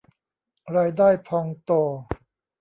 [0.75, 1.71] รายได้พองโต